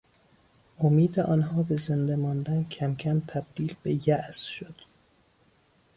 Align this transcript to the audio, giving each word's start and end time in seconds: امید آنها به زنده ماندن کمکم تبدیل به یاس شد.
امید 0.79 1.19
آنها 1.19 1.63
به 1.63 1.75
زنده 1.75 2.15
ماندن 2.15 2.63
کمکم 2.63 3.19
تبدیل 3.19 3.73
به 3.83 4.07
یاس 4.09 4.43
شد. 4.43 4.75